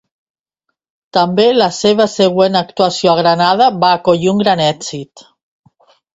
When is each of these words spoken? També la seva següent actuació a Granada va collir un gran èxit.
També 1.17 1.45
la 1.57 1.67
seva 1.79 2.07
següent 2.13 2.57
actuació 2.63 3.13
a 3.13 3.15
Granada 3.21 3.69
va 3.85 3.93
collir 4.09 4.35
un 4.35 4.43
gran 4.43 4.65
èxit. 4.73 5.29